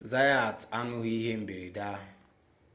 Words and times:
zayat 0.09 0.59
ahụghị 0.79 1.11
ihe 1.19 1.33
mberede 1.41 1.81
ahụ 1.93 2.05